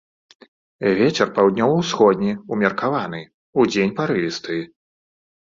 [0.99, 3.21] Вецер паўднёва-ўсходні ўмеркаваны,
[3.67, 4.59] удзень парывісты.